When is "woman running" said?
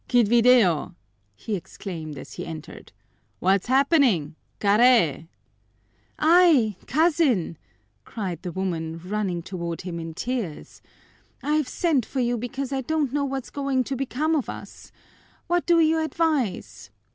8.51-9.43